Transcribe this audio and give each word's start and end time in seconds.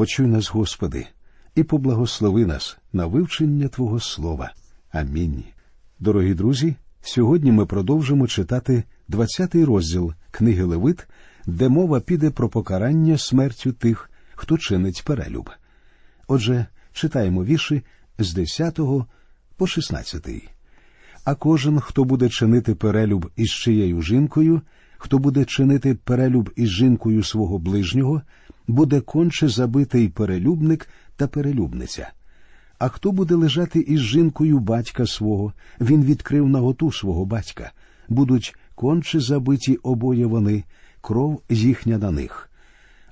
Почуй 0.00 0.26
нас, 0.26 0.50
Господи, 0.50 1.06
і 1.54 1.62
поблагослови 1.62 2.46
нас 2.46 2.78
на 2.92 3.06
вивчення 3.06 3.68
Твого 3.68 4.00
Слова. 4.00 4.52
Амінь. 4.90 5.44
Дорогі 5.98 6.34
друзі, 6.34 6.74
сьогодні 7.00 7.52
ми 7.52 7.66
продовжимо 7.66 8.26
читати 8.26 8.84
20-й 9.08 9.64
розділ 9.64 10.12
книги 10.30 10.64
Левит, 10.64 11.06
де 11.46 11.68
мова 11.68 12.00
піде 12.00 12.30
про 12.30 12.48
покарання 12.48 13.18
смертю 13.18 13.72
тих, 13.72 14.10
хто 14.34 14.58
чинить 14.58 15.02
перелюб. 15.04 15.50
Отже, 16.28 16.66
читаємо 16.92 17.44
вірші 17.44 17.82
з 18.18 18.34
10 18.34 18.80
по 19.56 19.66
16. 19.66 20.28
А 21.24 21.34
кожен, 21.34 21.80
хто 21.80 22.04
буде 22.04 22.28
чинити 22.28 22.74
перелюб 22.74 23.30
із 23.36 23.50
чиєю 23.50 24.02
жінкою, 24.02 24.62
хто 24.98 25.18
буде 25.18 25.44
чинити 25.44 25.94
перелюб 25.94 26.50
із 26.56 26.68
жінкою 26.68 27.22
свого 27.22 27.58
ближнього, 27.58 28.22
буде 28.72 29.00
конче 29.00 29.48
забитий 29.48 30.08
перелюбник 30.08 30.88
та 31.16 31.26
перелюбниця. 31.26 32.12
А 32.78 32.88
хто 32.88 33.12
буде 33.12 33.34
лежати 33.34 33.80
із 33.80 34.00
жінкою 34.00 34.58
батька 34.58 35.06
свого, 35.06 35.52
він 35.80 36.04
відкрив 36.04 36.48
наготу 36.48 36.92
свого 36.92 37.24
батька, 37.24 37.72
будуть 38.08 38.54
конче 38.74 39.20
забиті 39.20 39.76
обоє 39.76 40.26
вони, 40.26 40.64
кров 41.00 41.42
їхня 41.48 41.98
на 41.98 42.10
них. 42.10 42.50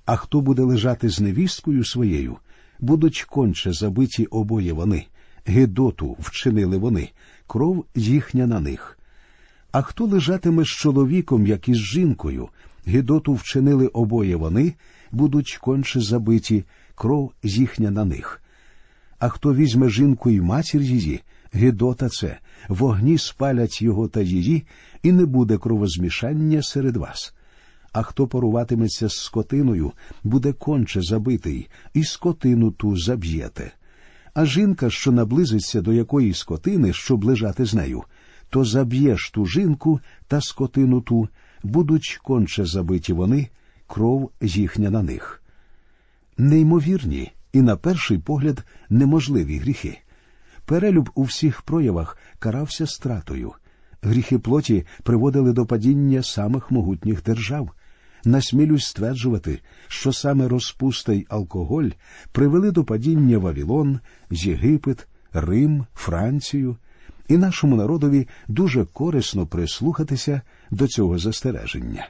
А 0.05 0.17
хто 0.17 0.41
буде 0.41 0.63
лежати 0.63 1.09
з 1.09 1.21
невісткою 1.21 1.85
своєю, 1.85 2.37
будуть 2.81 3.23
конче 3.23 3.73
забиті 3.73 4.27
обоє 4.27 4.73
вони, 4.73 5.07
Гедоту 5.47 6.17
вчинили 6.21 6.77
вони, 6.77 7.11
кров 7.47 7.85
їхня 7.95 8.47
на 8.47 8.61
них. 8.61 8.99
А 9.73 9.83
хто 9.83 10.05
лежатиме 10.05 10.65
з 10.65 10.69
чоловіком, 10.69 11.47
як 11.47 11.69
і 11.69 11.75
з 11.75 11.79
жінкою, 11.79 12.49
Гедоту 12.87 13.35
вчинили 13.35 13.87
обоє 13.87 14.37
вони, 14.37 14.75
будуть 15.11 15.59
конче 15.61 16.01
забиті, 16.01 16.65
кров 16.95 17.33
їхня 17.43 17.91
на 17.91 18.05
них. 18.05 18.43
А 19.19 19.29
хто 19.29 19.55
візьме 19.55 19.91
жінку 19.91 20.31
і 20.31 20.41
матір 20.41 20.83
її, 20.83 21.21
Гедота 21.53 22.09
це, 22.09 22.39
вогні 22.69 23.19
спалять 23.19 23.83
його 23.83 24.09
та 24.09 24.21
її, 24.21 24.67
і 25.03 25.13
не 25.13 25.27
буде 25.27 25.59
кровозмішання 25.59 26.63
серед 26.63 26.97
вас. 26.97 27.35
А 27.93 28.03
хто 28.03 28.27
поруватиметься 28.27 29.09
з 29.09 29.17
скотиною, 29.17 29.93
буде 30.25 30.53
конче 30.53 31.01
забитий, 31.03 31.69
і 31.95 32.05
скотину 32.05 32.71
ту 32.71 32.97
заб'єте. 32.97 33.73
А 34.35 34.47
жінка, 34.47 34.91
що 34.91 35.13
наблизиться 35.13 35.81
до 35.81 35.93
якої 35.93 36.35
скотини, 36.35 36.93
щоб 36.93 37.25
лежати 37.25 37.65
з 37.65 37.75
нею, 37.75 38.03
то 38.51 38.65
заб'єш 38.65 39.31
ту 39.31 39.47
жінку 39.47 40.01
та 40.27 40.41
скотину 40.41 41.01
ту, 41.01 41.29
будуть 41.63 42.21
конче 42.23 42.65
забиті 42.65 43.13
вони, 43.13 43.49
кров 43.89 44.31
їхня 44.41 44.91
на 44.91 45.03
них. 45.03 45.43
Неймовірні 46.37 47.33
і, 47.53 47.63
на 47.63 47.77
перший 47.77 48.19
погляд, 48.19 48.65
неможливі 48.91 49.59
гріхи. 49.59 49.99
Перелюб 50.65 51.11
у 51.15 51.23
всіх 51.23 51.63
проявах 51.63 52.19
карався 52.39 52.87
стратою. 52.87 53.53
Гріхи 54.03 54.39
плоті 54.39 54.87
приводили 55.03 55.53
до 55.53 55.67
падіння 55.67 56.23
самих 56.23 56.71
могутніх 56.71 57.23
держав. 57.23 57.71
Насмілюсь 58.25 58.87
стверджувати, 58.87 59.61
що 59.89 60.13
саме 60.13 60.49
розпуста 60.49 61.13
й 61.13 61.27
алкоголь 61.29 61.91
привели 62.33 62.71
до 62.71 62.85
падіння 62.85 63.39
Вавілон, 63.39 64.01
Єгипет, 64.31 65.09
Рим, 65.33 65.87
Францію, 65.95 66.77
і 67.29 67.37
нашому 67.37 67.77
народові 67.77 68.29
дуже 68.49 68.85
корисно 68.85 69.47
прислухатися 69.47 70.41
до 70.71 70.89
цього 70.89 71.19
застереження. 71.19 72.09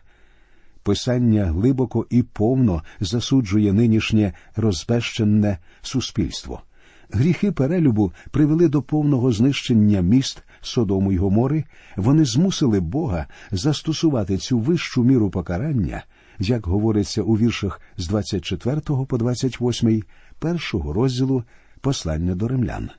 Писання 0.82 1.44
глибоко 1.44 2.06
і 2.10 2.22
повно 2.22 2.82
засуджує 3.00 3.72
нинішнє 3.72 4.32
розбещенне 4.56 5.58
суспільство. 5.82 6.62
Гріхи 7.10 7.52
перелюбу 7.52 8.12
привели 8.30 8.68
до 8.68 8.82
повного 8.82 9.32
знищення 9.32 10.00
міст 10.00 10.42
Содому 10.60 11.12
й 11.12 11.16
Гомори, 11.16 11.64
вони 11.96 12.24
змусили 12.24 12.80
Бога 12.80 13.26
застосувати 13.50 14.36
цю 14.36 14.58
вищу 14.58 15.04
міру 15.04 15.30
покарання, 15.30 16.04
як 16.38 16.66
говориться 16.66 17.22
у 17.22 17.36
віршах 17.36 17.80
з 17.96 18.08
24 18.08 18.80
по 19.08 19.18
28 19.18 20.02
першого 20.38 20.92
розділу 20.92 21.44
послання 21.80 22.34
до 22.34 22.48
римлян. 22.48 22.90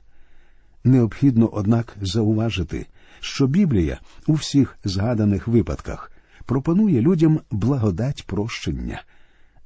Необхідно, 0.84 1.50
однак, 1.52 1.96
зауважити, 2.00 2.86
що 3.20 3.46
Біблія 3.46 4.00
у 4.26 4.32
всіх 4.32 4.78
згаданих 4.84 5.48
випадках 5.48 6.12
пропонує 6.50 7.00
людям 7.00 7.40
благодать 7.50 8.26
прощення. 8.26 9.02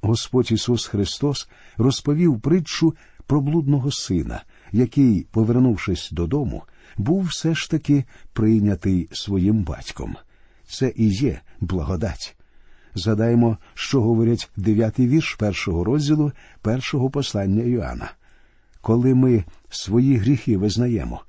Господь 0.01 0.51
Ісус 0.51 0.85
Христос 0.85 1.49
розповів 1.77 2.39
притчу 2.39 2.95
про 3.27 3.41
блудного 3.41 3.91
сина, 3.91 4.43
який, 4.71 5.27
повернувшись 5.31 6.11
додому, 6.11 6.63
був 6.97 7.23
все 7.23 7.55
ж 7.55 7.71
таки 7.71 8.03
прийнятий 8.33 9.09
своїм 9.11 9.63
батьком. 9.63 10.15
Це 10.67 10.93
і 10.95 11.09
є 11.09 11.41
благодать. 11.59 12.37
Згадаємо, 12.95 13.57
що 13.73 14.01
говорять 14.01 14.49
дев'ятий 14.57 15.07
вірш 15.07 15.35
першого 15.35 15.83
розділу 15.83 16.31
першого 16.61 17.09
послання 17.09 17.63
Йоанна. 17.63 18.11
Коли 18.81 19.15
ми 19.15 19.43
свої 19.69 20.17
гріхи 20.17 20.57
визнаємо, 20.57 21.21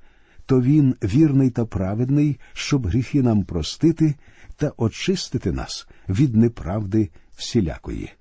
то 0.45 0.61
він 0.61 0.95
вірний 1.03 1.49
та 1.49 1.65
праведний, 1.65 2.39
щоб 2.53 2.87
гріхи 2.87 3.21
нам 3.21 3.43
простити 3.43 4.15
та 4.57 4.71
очистити 4.77 5.51
нас 5.51 5.87
від 6.09 6.35
неправди 6.35 7.09
всілякої. 7.35 8.11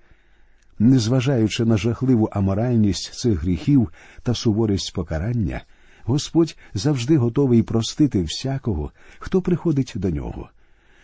Незважаючи 0.79 1.65
на 1.65 1.77
жахливу 1.77 2.29
аморальність 2.33 3.15
цих 3.15 3.43
гріхів 3.43 3.93
та 4.23 4.35
суворість 4.35 4.95
покарання, 4.95 5.61
Господь 6.05 6.57
завжди 6.75 7.17
готовий 7.17 7.63
простити 7.63 8.23
всякого, 8.23 8.93
хто 9.19 9.43
приходить 9.43 9.93
до 9.97 10.11
нього. 10.11 10.49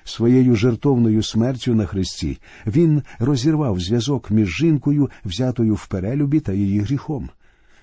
Своєю 0.05 0.57
жертовною 0.57 1.23
смертю 1.23 1.75
на 1.75 1.87
Христі 1.87 2.39
Він 2.67 3.03
розірвав 3.19 3.81
зв'язок 3.81 4.31
між 4.31 4.49
жінкою, 4.49 5.11
взятою 5.25 5.75
в 5.75 5.87
перелюбі 5.87 6.41
та 6.41 6.53
її 6.53 6.81
гріхом. 6.81 7.31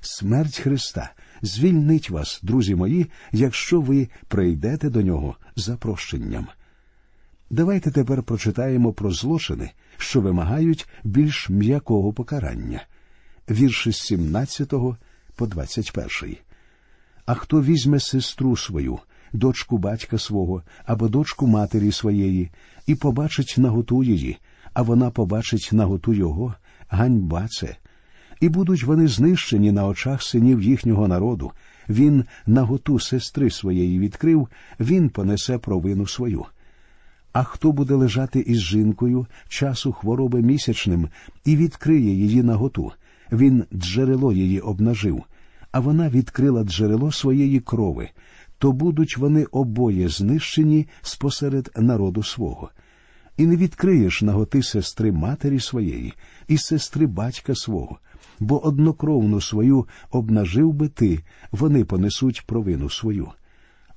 Смерть 0.01 0.59
Христа 0.59 1.11
звільнить 1.41 2.09
вас, 2.09 2.39
друзі 2.43 2.75
мої, 2.75 3.07
якщо 3.31 3.81
ви 3.81 4.09
прийдете 4.27 4.89
до 4.89 5.01
нього 5.01 5.35
за 5.55 5.77
прощенням. 5.77 6.47
Давайте 7.49 7.91
тепер 7.91 8.23
прочитаємо 8.23 8.93
про 8.93 9.11
злочини, 9.11 9.71
що 9.97 10.21
вимагають 10.21 10.87
більш 11.03 11.49
м'якого 11.49 12.13
покарання. 12.13 12.81
Вірші 13.49 13.91
з 13.91 13.97
17 13.97 14.73
по 15.35 15.47
21. 15.47 16.37
А 17.25 17.33
хто 17.33 17.61
візьме 17.61 17.99
сестру 17.99 18.57
свою, 18.57 18.99
дочку 19.33 19.77
батька 19.77 20.17
свого 20.17 20.63
або 20.85 21.07
дочку 21.07 21.47
матері 21.47 21.91
своєї, 21.91 22.49
і 22.87 22.95
побачить 22.95 23.55
наготу 23.57 24.03
її, 24.03 24.37
а 24.73 24.81
вона 24.81 25.09
побачить 25.11 25.69
наготу 25.71 26.13
його, 26.13 26.53
ганьба 26.89 27.47
це. 27.47 27.75
І 28.39 28.49
будуть 28.49 28.83
вони 28.83 29.07
знищені 29.07 29.71
на 29.71 29.85
очах 29.85 30.23
синів 30.23 30.61
їхнього 30.61 31.07
народу. 31.07 31.51
Він 31.89 32.25
наготу 32.45 32.99
сестри 32.99 33.49
своєї 33.49 33.99
відкрив, 33.99 34.47
він 34.79 35.09
понесе 35.09 35.57
провину 35.57 36.07
свою. 36.07 36.45
А 37.39 37.43
хто 37.43 37.71
буде 37.71 37.93
лежати 37.93 38.39
із 38.39 38.59
жінкою 38.59 39.27
часу 39.49 39.91
хвороби 39.91 40.41
місячним 40.41 41.09
і 41.45 41.55
відкриє 41.55 42.13
її 42.13 42.43
наготу, 42.43 42.91
він 43.31 43.63
джерело 43.73 44.33
її 44.33 44.59
обнажив, 44.59 45.23
а 45.71 45.79
вона 45.79 46.09
відкрила 46.09 46.63
джерело 46.63 47.11
своєї 47.11 47.59
крови, 47.59 48.09
то 48.57 48.71
будуть 48.71 49.17
вони 49.17 49.45
обоє 49.45 50.09
знищені 50.09 50.87
спосеред 51.01 51.71
народу 51.77 52.23
свого. 52.23 52.69
І 53.37 53.45
не 53.45 53.55
відкриєш 53.55 54.21
наготи 54.21 54.63
сестри 54.63 55.11
матері 55.11 55.59
своєї 55.59 56.13
і 56.47 56.57
сестри 56.57 57.07
батька 57.07 57.55
свого, 57.55 57.99
бо 58.39 58.65
однокровну 58.65 59.41
свою 59.41 59.87
обнажив 60.11 60.73
би 60.73 60.87
ти, 60.87 61.19
вони 61.51 61.85
понесуть 61.85 62.43
провину 62.45 62.89
свою. 62.89 63.27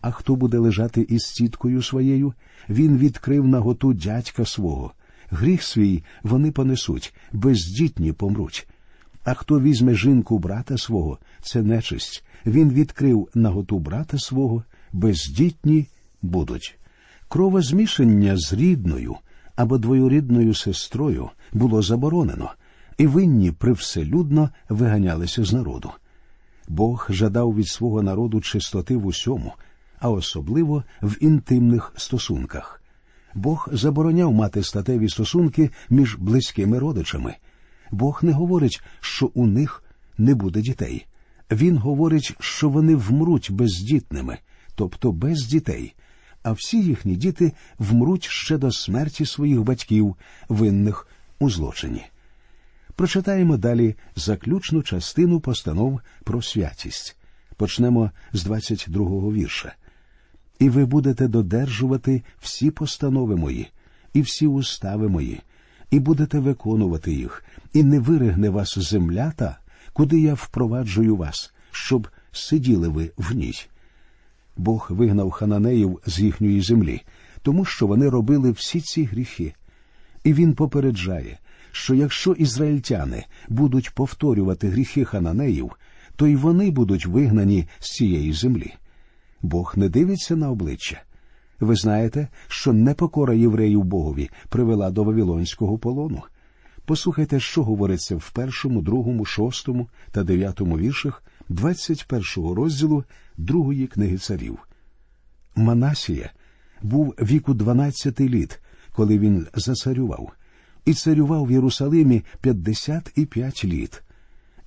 А 0.03 0.11
хто 0.11 0.37
буде 0.37 0.59
лежати 0.59 1.01
із 1.01 1.23
сіткою 1.23 1.83
своєю, 1.83 2.35
він 2.69 2.99
відкрив 2.99 3.49
наготу 3.49 3.93
дядька 3.93 4.45
свого. 4.45 4.93
Гріх 5.31 5.63
свій 5.63 6.03
вони 6.23 6.51
понесуть, 6.51 7.15
бездітні 7.33 8.13
помруть. 8.13 8.69
А 9.25 9.35
хто 9.35 9.61
візьме 9.61 9.95
жінку 9.95 10.39
брата 10.39 10.79
свого, 10.79 11.19
це 11.43 11.63
нечисть. 11.63 12.25
Він 12.47 12.71
відкрив 12.71 13.29
наготу 13.35 13.79
брата 13.79 14.19
свого, 14.19 14.65
бездітні 14.93 15.87
будуть. 16.23 16.79
Кровозмішання 17.29 18.37
з 18.37 18.53
рідною 18.53 19.17
або 19.57 19.79
двоюрідною 19.79 20.55
сестрою 20.55 21.31
було 21.53 21.83
заборонено, 21.83 22.51
і 22.99 23.07
винні 23.07 23.53
привселюдно 23.53 24.51
виганялися 24.69 25.45
з 25.45 25.53
народу. 25.53 25.91
Бог 26.69 27.07
жадав 27.11 27.55
від 27.55 27.69
свого 27.69 28.03
народу 28.03 28.41
чистоти 28.41 28.97
в 28.97 29.07
усьому, 29.07 29.53
а 30.03 30.11
особливо 30.11 30.85
в 31.03 31.17
інтимних 31.21 31.93
стосунках. 31.97 32.83
Бог 33.35 33.69
забороняв 33.73 34.33
мати 34.33 34.63
статеві 34.63 35.09
стосунки 35.09 35.71
між 35.91 36.17
близькими 36.17 36.79
родичами. 36.79 37.37
Бог 37.91 38.21
не 38.23 38.33
говорить, 38.33 38.83
що 39.01 39.31
у 39.35 39.47
них 39.47 39.85
не 40.19 40.35
буде 40.35 40.61
дітей. 40.61 41.07
Він 41.51 41.79
говорить, 41.79 42.35
що 42.41 42.69
вони 42.69 42.97
вмруть 42.97 43.51
бездітними, 43.51 44.39
тобто 44.75 45.13
без 45.13 45.47
дітей, 45.47 45.95
а 46.43 46.53
всі 46.53 46.83
їхні 46.83 47.17
діти 47.17 47.53
вмруть 47.79 48.25
ще 48.25 48.59
до 48.59 48.73
смерті 48.73 49.27
своїх 49.27 49.63
батьків, 49.63 50.17
винних 50.49 51.09
у 51.39 51.51
злочині. 51.51 52.05
Прочитаємо 52.97 53.57
далі 53.57 53.95
заключну 54.17 54.83
частину 54.83 55.41
постанов 55.41 56.01
про 56.25 56.43
святість. 56.43 57.17
Почнемо 57.57 58.11
з 58.33 58.47
22-го 58.47 59.33
вірша. 59.33 59.75
І 60.59 60.69
ви 60.69 60.85
будете 60.85 61.29
додержувати 61.29 62.23
всі 62.41 62.71
постанови 62.71 63.37
мої, 63.37 63.71
і 64.13 64.21
всі 64.23 64.47
устави 64.47 65.09
мої, 65.09 65.41
і 65.91 66.01
будете 66.01 66.39
виконувати 66.39 67.13
їх, 67.13 67.45
і 67.73 67.83
не 67.83 68.01
виригне 68.01 68.51
вас 68.51 68.79
земля 68.79 69.33
та, 69.37 69.59
куди 69.93 70.21
я 70.21 70.35
впроваджую 70.35 71.17
вас, 71.17 71.55
щоб 71.71 72.09
сиділи 72.33 72.89
ви 72.89 73.11
в 73.17 73.35
ній. 73.35 73.55
Бог 74.57 74.87
вигнав 74.91 75.31
хананеїв 75.31 76.01
з 76.07 76.21
їхньої 76.21 76.61
землі, 76.61 77.03
тому 77.43 77.65
що 77.65 77.87
вони 77.87 78.09
робили 78.09 78.51
всі 78.51 78.81
ці 78.81 79.05
гріхи. 79.05 79.55
І 80.25 80.33
він 80.33 80.55
попереджає, 80.55 81.39
що 81.73 81.95
якщо 81.95 82.33
ізраїльтяни 82.33 83.25
будуть 83.49 83.91
повторювати 83.91 84.69
гріхи 84.69 85.05
хананеїв, 85.05 85.71
то 86.17 86.27
й 86.27 86.37
вони 86.37 86.71
будуть 86.71 87.07
вигнані 87.07 87.67
з 87.79 87.91
цієї 87.91 88.33
землі. 88.33 88.75
Бог 89.43 89.73
не 89.77 89.89
дивиться 89.89 90.37
на 90.37 90.51
обличчя. 90.51 91.03
Ви 91.61 91.77
знаєте, 91.77 92.29
що 92.49 92.73
непокора 92.73 93.35
євреїв 93.35 93.85
Богові 93.85 94.31
привела 94.49 94.91
до 94.91 95.05
Вавилонського 95.05 95.79
полону. 95.79 96.23
Послухайте, 96.85 97.41
що 97.41 97.63
говориться 97.65 98.17
в 98.17 98.31
першому, 98.31 98.83
другому, 98.83 99.25
шостому 99.25 99.89
та 100.11 100.25
дев'ятому 100.25 100.79
віршах 100.79 101.23
21 101.49 102.55
розділу 102.55 103.05
другої 103.37 103.87
книги 103.87 104.19
царів. 104.19 104.59
Манасія 105.57 106.31
був 106.83 107.15
віку 107.23 107.55
12 107.55 108.21
літ, 108.21 108.61
коли 108.93 109.19
він 109.19 109.47
засарював, 109.55 110.33
і 110.85 110.95
царював 110.95 111.47
в 111.47 111.53
Єрусалимі 111.53 112.23
55 112.41 113.65
літ. 113.65 114.03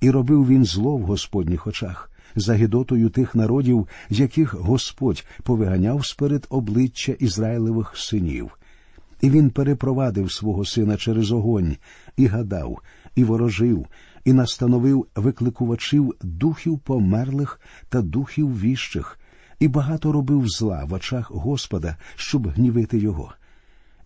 І 0.00 0.10
робив 0.10 0.48
він 0.48 0.64
зло 0.64 0.96
в 0.96 1.02
Господніх 1.02 1.66
очах, 1.66 2.10
за 2.36 2.54
гідотою 2.54 3.08
тих 3.08 3.34
народів, 3.34 3.88
яких 4.10 4.54
Господь 4.54 5.24
повиганяв 5.42 6.06
сперед 6.06 6.46
обличчя 6.50 7.12
Ізраїлевих 7.12 7.92
синів. 7.96 8.58
І 9.20 9.30
він 9.30 9.50
перепровадив 9.50 10.32
свого 10.32 10.64
сина 10.64 10.96
через 10.96 11.32
огонь, 11.32 11.76
і 12.16 12.26
гадав, 12.26 12.78
і 13.14 13.24
ворожив, 13.24 13.86
і 14.24 14.32
настановив 14.32 15.06
викликувачів 15.16 16.14
духів 16.22 16.78
померлих 16.78 17.60
та 17.88 18.02
духів 18.02 18.60
віщих, 18.60 19.18
і 19.60 19.68
багато 19.68 20.12
робив 20.12 20.48
зла 20.48 20.84
в 20.84 20.92
очах 20.92 21.30
Господа, 21.30 21.96
щоб 22.16 22.48
гнівити 22.48 22.98
його. 22.98 23.32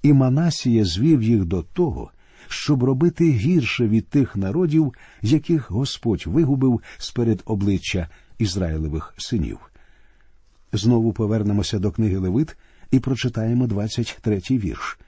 І 0.02 0.12
Манасія 0.12 0.84
звів 0.84 1.22
їх 1.22 1.44
до 1.44 1.62
того, 1.62 2.10
щоб 2.48 2.84
робити 2.84 3.30
гірше 3.30 3.88
від 3.88 4.08
тих 4.08 4.36
народів, 4.36 4.94
яких 5.22 5.70
Господь 5.70 6.24
вигубив 6.26 6.80
сперед 6.98 7.42
обличчя 7.44 8.08
Ізраїлевих 8.38 9.14
синів. 9.18 9.58
Знову 10.72 11.12
повернемося 11.12 11.78
до 11.78 11.90
книги 11.90 12.16
Левит 12.16 12.56
і 12.90 12.98
прочитаємо 12.98 13.66
23-й 13.66 14.58
вірш. 14.58 14.98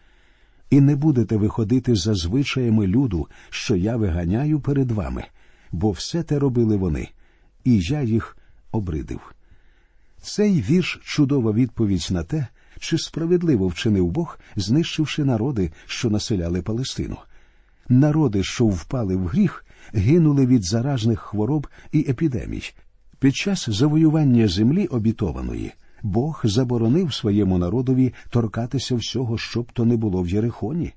І 0.70 0.80
не 0.80 0.96
будете 0.96 1.36
виходити 1.36 1.94
за 1.94 2.14
звичаями 2.14 2.86
люду, 2.86 3.28
що 3.50 3.76
я 3.76 3.96
виганяю 3.96 4.60
перед 4.60 4.90
вами, 4.90 5.24
бо 5.72 5.90
все 5.90 6.22
те 6.22 6.38
робили 6.38 6.76
вони, 6.76 7.08
і 7.64 7.78
я 7.78 8.02
їх 8.02 8.36
обридив. 8.72 9.34
Цей 10.22 10.60
вірш 10.60 11.00
чудова 11.04 11.52
відповідь 11.52 12.08
на 12.10 12.22
те, 12.22 12.46
чи 12.82 12.98
справедливо 12.98 13.68
вчинив 13.68 14.10
Бог, 14.10 14.38
знищивши 14.56 15.24
народи, 15.24 15.72
що 15.86 16.10
населяли 16.10 16.62
Палестину. 16.62 17.16
Народи, 17.88 18.42
що 18.42 18.66
впали 18.66 19.16
в 19.16 19.26
гріх, 19.26 19.66
гинули 19.92 20.46
від 20.46 20.64
заражних 20.64 21.20
хвороб 21.20 21.66
і 21.92 22.00
епідемій. 22.08 22.62
Під 23.18 23.36
час 23.36 23.70
завоювання 23.70 24.48
землі 24.48 24.86
обітованої 24.86 25.72
Бог 26.02 26.40
заборонив 26.44 27.14
своєму 27.14 27.58
народові 27.58 28.14
торкатися 28.30 28.94
всього, 28.94 29.38
що 29.38 29.62
б 29.62 29.72
то 29.72 29.84
не 29.84 29.96
було 29.96 30.22
в 30.22 30.28
Єрихоні. 30.28 30.92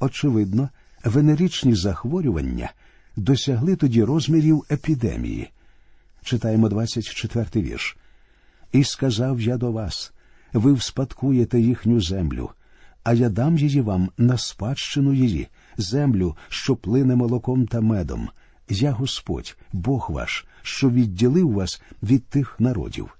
Очевидно, 0.00 0.68
венеричні 1.04 1.74
захворювання 1.74 2.72
досягли 3.16 3.76
тоді 3.76 4.04
розмірів 4.04 4.64
епідемії. 4.70 5.50
Читаємо 6.24 6.68
24-й 6.68 7.62
вірш. 7.62 7.96
І 8.72 8.84
сказав 8.84 9.40
я 9.40 9.56
до 9.56 9.72
вас 9.72 10.12
ви 10.52 10.72
вспадкуєте 10.72 11.60
їхню 11.60 12.00
землю, 12.00 12.50
а 13.04 13.12
я 13.12 13.28
дам 13.28 13.58
її 13.58 13.80
вам 13.80 14.10
на 14.18 14.38
спадщину 14.38 15.12
її, 15.12 15.48
землю, 15.76 16.36
що 16.48 16.76
плине 16.76 17.16
молоком 17.16 17.66
та 17.66 17.80
медом. 17.80 18.28
Я 18.68 18.90
Господь, 18.90 19.56
Бог 19.72 20.10
ваш, 20.10 20.46
що 20.62 20.90
відділив 20.90 21.52
вас 21.52 21.82
від 22.02 22.24
тих 22.24 22.60
народів. 22.60 23.18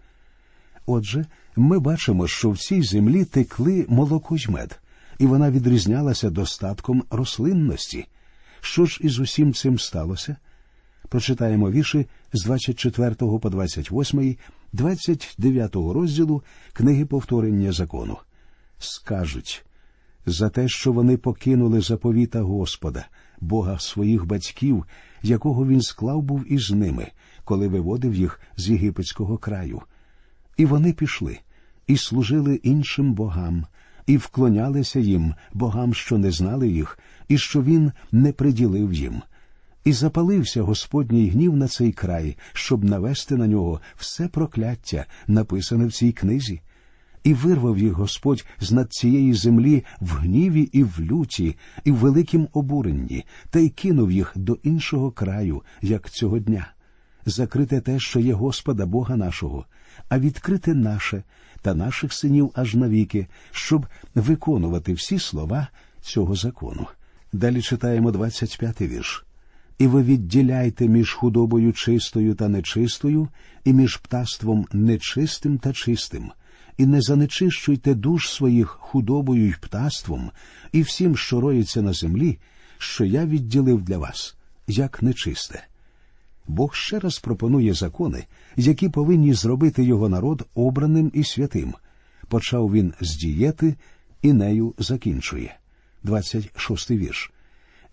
Отже, 0.87 1.27
ми 1.57 1.79
бачимо, 1.79 2.29
що 2.29 2.51
в 2.51 2.59
цій 2.59 2.83
землі 2.83 3.25
текли 3.25 3.87
молоко 3.89 4.37
й 4.37 4.47
мед, 4.49 4.81
і 5.19 5.27
вона 5.27 5.51
відрізнялася 5.51 6.31
достатком 6.31 7.05
рослинності. 7.11 8.07
Що 8.61 8.87
ж 8.87 8.99
із 9.03 9.19
усім 9.19 9.55
цим 9.55 9.79
сталося? 9.79 10.37
Прочитаємо 11.13 11.71
вірші 11.71 12.07
з 12.33 12.45
24 12.45 13.15
по 13.15 13.51
28, 13.51 14.37
29 14.73 15.75
розділу 15.75 16.43
книги 16.73 17.05
повторення 17.05 17.73
закону. 17.73 18.17
Скажуть 18.79 19.65
за 20.27 20.49
те, 20.49 20.69
що 20.69 20.93
вони 20.93 21.17
покинули 21.17 21.81
заповіта 21.81 22.41
Господа, 22.41 23.07
Бога 23.41 23.79
своїх 23.79 24.27
батьків, 24.27 24.85
якого 25.23 25.67
він 25.67 25.83
склав 25.83 26.23
був 26.23 26.53
із 26.53 26.71
ними, 26.71 27.07
коли 27.45 27.69
виводив 27.69 28.15
їх 28.15 28.41
з 28.57 28.71
єгипетського 28.71 29.39
краю. 29.39 29.83
І 30.57 30.67
вони 30.67 30.93
пішли, 30.93 31.39
і 31.87 31.97
служили 31.97 32.55
іншим 32.55 33.15
богам, 33.15 33.67
і 34.07 34.17
вклонялися 34.17 35.01
їм, 35.01 35.35
богам, 35.53 35.95
що 35.95 36.19
не 36.19 36.31
знали 36.31 36.69
їх, 36.69 36.99
і 37.29 37.39
що 37.39 37.63
він 37.63 37.93
не 38.13 38.33
приділив 38.33 38.93
їм. 38.93 39.23
І 39.85 39.93
запалився 39.93 40.63
Господній 40.63 41.29
гнів 41.29 41.57
на 41.57 41.69
цей 41.69 41.93
край, 41.93 42.37
щоб 42.53 42.85
навести 42.85 43.37
на 43.37 43.47
нього 43.47 43.81
все 43.97 44.29
прокляття, 44.29 45.07
написане 45.27 45.87
в 45.87 45.93
цій 45.93 46.13
книзі, 46.13 46.61
і 47.25 47.35
вирвав 47.35 47.79
їх 47.79 47.93
Господь 47.93 48.45
з 48.61 48.73
над 48.73 48.93
цієї 48.93 49.35
землі 49.35 49.85
в 50.01 50.13
гніві 50.15 50.63
і 50.63 50.85
в 50.85 51.01
люті, 51.01 51.57
і 51.85 51.93
в 51.93 51.97
великім 51.97 52.49
обуренні, 52.53 53.25
та 53.51 53.59
й 53.59 53.69
кинув 53.69 54.13
їх 54.13 54.33
до 54.35 54.59
іншого 54.63 55.11
краю, 55.11 55.63
як 55.83 56.11
цього 56.11 56.39
дня. 56.39 56.73
Закрите 57.27 57.81
те, 57.81 58.01
що 58.01 58.21
є 58.21 58.33
Господа 58.33 58.87
Бога 58.87 59.17
нашого, 59.17 59.67
а 60.09 60.19
відкрите 60.19 60.75
наше 60.75 61.23
та 61.63 61.75
наших 61.75 62.13
синів 62.13 62.51
аж 62.55 62.75
навіки, 62.75 63.27
щоб 63.51 63.87
виконувати 64.15 64.93
всі 64.93 65.19
слова 65.19 65.69
цього 66.01 66.35
закону. 66.35 66.87
Далі 67.33 67.63
читаємо 67.63 68.11
25-й 68.11 68.87
вірш. 68.87 69.27
І 69.79 69.87
ви 69.87 70.03
відділяйте 70.03 70.89
між 70.89 71.13
худобою 71.13 71.73
чистою 71.73 72.35
та 72.35 72.49
нечистою, 72.49 73.29
і 73.65 73.73
між 73.73 73.97
птаством 73.97 74.67
нечистим 74.73 75.59
та 75.59 75.73
чистим, 75.73 76.31
і 76.79 76.87
не 76.87 77.01
занечищуйте 77.01 77.95
душ 77.95 78.29
своїх 78.29 78.69
худобою 78.69 79.47
й 79.47 79.55
птаством, 79.61 80.31
і 80.73 80.83
всім, 80.83 81.17
що 81.17 81.41
роїться 81.41 81.83
на 81.83 81.93
землі, 81.93 82.39
що 82.79 83.05
я 83.05 83.27
відділив 83.27 83.83
для 83.83 83.99
вас, 83.99 84.37
як 84.67 85.03
нечисте. 85.03 85.67
Бог 86.49 86.75
ще 86.75 86.99
раз 86.99 87.19
пропонує 87.19 87.75
закони, 87.75 88.25
які 88.57 88.89
повинні 88.89 89.35
зробити 89.35 89.85
його 89.85 90.09
народ 90.09 90.47
обраним 90.55 91.11
і 91.15 91.25
святим. 91.25 91.75
Почав 92.29 92.73
він 92.73 92.95
з 93.01 93.17
дієти 93.17 93.75
і 94.23 94.33
нею 94.33 94.75
закінчує. 94.79 95.57
26 96.03 96.91
вірш. 96.91 97.33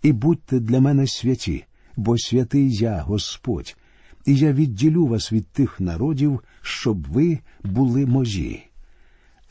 І 0.01 0.12
будьте 0.12 0.59
для 0.59 0.79
мене 0.79 1.07
святі, 1.07 1.65
бо 1.96 2.17
святий 2.17 2.75
я, 2.75 3.01
Господь, 3.01 3.77
і 4.25 4.36
я 4.36 4.53
відділю 4.53 5.08
вас 5.08 5.31
від 5.31 5.48
тих 5.48 5.79
народів, 5.79 6.39
щоб 6.62 7.08
ви 7.08 7.39
були 7.63 8.05
мої. 8.05 8.65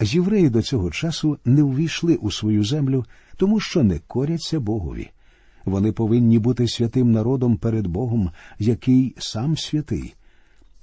Євреї 0.00 0.50
до 0.50 0.62
цього 0.62 0.90
часу 0.90 1.38
не 1.44 1.62
увійшли 1.62 2.16
у 2.16 2.30
свою 2.30 2.64
землю, 2.64 3.04
тому 3.36 3.60
що 3.60 3.82
не 3.82 3.98
коряться 3.98 4.60
Богові. 4.60 5.10
Вони 5.64 5.92
повинні 5.92 6.38
бути 6.38 6.68
святим 6.68 7.12
народом 7.12 7.56
перед 7.56 7.86
Богом, 7.86 8.30
який 8.58 9.14
сам 9.18 9.56
святий. 9.56 10.14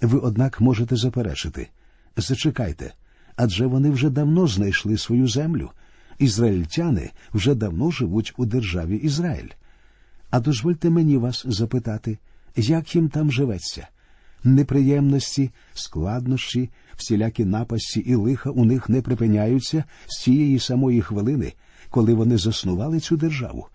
Ви, 0.01 0.19
однак, 0.19 0.61
можете 0.61 0.95
заперечити 0.95 1.69
зачекайте, 2.17 2.93
адже 3.35 3.65
вони 3.65 3.89
вже 3.89 4.09
давно 4.09 4.47
знайшли 4.47 4.97
свою 4.97 5.27
землю. 5.27 5.71
Ізраїльтяни 6.19 7.11
вже 7.33 7.55
давно 7.55 7.91
живуть 7.91 8.33
у 8.37 8.45
державі 8.45 8.95
Ізраїль. 8.95 9.49
А 10.35 10.39
дозвольте 10.39 10.89
мені 10.89 11.17
вас 11.17 11.45
запитати, 11.47 12.17
як 12.55 12.95
їм 12.95 13.09
там 13.09 13.31
живеться? 13.31 13.87
Неприємності, 14.43 15.51
складнощі, 15.73 16.69
всілякі 16.95 17.45
напасті 17.45 17.99
і 17.99 18.15
лиха 18.15 18.49
у 18.49 18.65
них 18.65 18.89
не 18.89 19.01
припиняються 19.01 19.83
з 20.07 20.23
цієї 20.23 20.59
самої 20.59 21.01
хвилини, 21.01 21.53
коли 21.89 22.13
вони 22.13 22.37
заснували 22.37 22.99
цю 22.99 23.17
державу. 23.17 23.67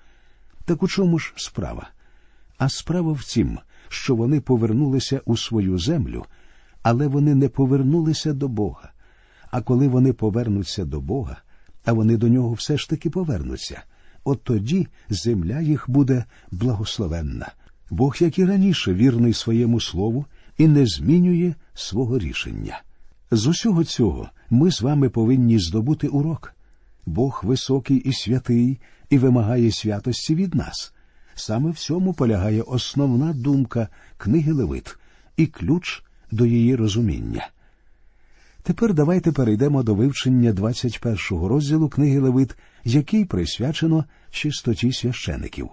Так 0.65 0.83
у 0.83 0.89
чому 0.89 1.19
ж 1.19 1.33
справа? 1.37 1.91
А 2.59 2.69
справа 2.69 3.13
в 3.13 3.25
тім, 3.25 3.59
що 3.89 4.15
вони 4.15 4.41
повернулися 4.41 5.21
у 5.25 5.37
свою 5.37 5.79
землю, 5.79 6.25
але 6.83 7.07
вони 7.07 7.35
не 7.35 7.49
повернулися 7.49 8.33
до 8.33 8.49
Бога. 8.49 8.93
А 9.51 9.63
коли 9.63 9.89
вони 9.89 10.13
повернуться 10.13 10.85
до 10.85 11.01
Бога, 11.01 11.37
а 11.85 11.93
вони 11.93 12.17
до 12.17 12.29
нього 12.29 12.53
все 12.53 12.79
ж 12.79 12.91
таки 12.91 13.11
повернуться, 13.11 13.83
от 14.25 14.45
тоді 14.45 14.87
земля 15.09 15.61
їх 15.61 15.91
буде 15.91 16.25
благословенна. 16.51 17.53
Бог, 17.91 18.17
як 18.21 18.39
і 18.39 18.45
раніше, 18.45 18.95
вірний 18.95 19.33
своєму 19.33 19.81
слову 19.81 20.27
і 20.59 20.69
не 20.69 20.87
змінює 20.87 21.55
свого 21.75 22.19
рішення. 22.19 22.83
З 23.31 23.47
усього 23.47 23.85
цього 23.85 24.29
ми 24.51 24.71
з 24.71 24.83
вами 24.83 25.09
повинні 25.09 25.59
здобути 25.59 26.09
урок. 26.09 26.55
Бог 27.07 27.41
високий 27.45 27.97
і 27.97 28.13
святий 28.13 28.79
і 29.11 29.19
вимагає 29.19 29.73
святості 29.73 30.35
від 30.35 30.55
нас. 30.55 30.93
Саме 31.35 31.71
в 31.71 31.79
цьому 31.79 32.15
полягає 32.15 32.63
основна 32.63 33.33
думка 33.33 33.89
книги 34.17 34.53
Левит 34.53 34.99
і 35.37 35.47
ключ 35.47 36.03
до 36.31 36.47
її 36.47 36.77
розуміння. 36.77 37.49
Тепер 38.63 38.95
давайте 38.95 39.33
перейдемо 39.33 39.83
до 39.83 39.95
вивчення 39.95 40.53
21-го 40.53 41.49
розділу 41.49 41.89
книги 41.89 42.19
Левит, 42.19 42.57
який 42.85 43.25
присвячено 43.25 44.05
чистоті 44.31 44.93
священиків. 44.93 45.69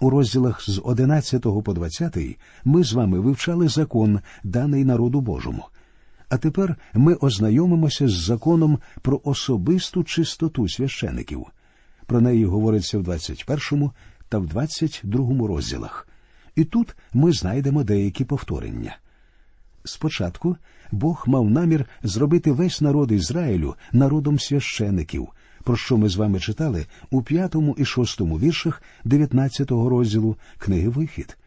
У 0.00 0.10
розділах 0.10 0.70
з 0.70 0.80
11 0.84 1.42
по 1.42 1.72
20 1.72 2.18
ми 2.64 2.84
з 2.84 2.92
вами 2.92 3.20
вивчали 3.20 3.68
закон, 3.68 4.20
даний 4.44 4.84
народу 4.84 5.20
Божому. 5.20 5.64
А 6.28 6.36
тепер 6.36 6.76
ми 6.94 7.14
ознайомимося 7.14 8.08
з 8.08 8.12
законом 8.12 8.78
про 9.02 9.20
особисту 9.24 10.04
чистоту 10.04 10.68
священиків. 10.68 11.46
Про 12.06 12.20
неї 12.20 12.44
говориться 12.44 12.98
в 12.98 13.02
21 13.02 13.90
та 14.28 14.38
в 14.38 14.46
22 14.46 15.46
розділах. 15.46 16.08
І 16.56 16.64
тут 16.64 16.96
ми 17.12 17.32
знайдемо 17.32 17.84
деякі 17.84 18.24
повторення. 18.24 18.96
Спочатку 19.84 20.56
Бог 20.92 21.24
мав 21.26 21.50
намір 21.50 21.86
зробити 22.02 22.52
весь 22.52 22.80
народ 22.80 23.12
Ізраїлю 23.12 23.74
народом 23.92 24.38
священиків, 24.38 25.28
про 25.64 25.76
що 25.76 25.96
ми 25.96 26.08
з 26.08 26.16
вами 26.16 26.40
читали 26.40 26.86
у 27.10 27.22
п'ятому 27.22 27.76
і 27.78 27.84
шостому 27.84 28.38
віршах 28.38 28.82
19-го 29.04 29.88
розділу 29.88 30.36
книги 30.58 30.88
Вихід. 30.88 31.38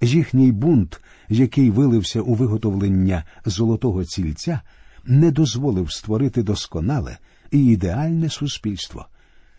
Їхній 0.00 0.52
бунт, 0.52 1.00
який 1.28 1.70
вилився 1.70 2.20
у 2.20 2.34
виготовлення 2.34 3.24
золотого 3.44 4.04
цільця, 4.04 4.60
не 5.04 5.30
дозволив 5.30 5.92
створити 5.92 6.42
досконале 6.42 7.18
і 7.50 7.64
ідеальне 7.64 8.30
суспільство. 8.30 9.06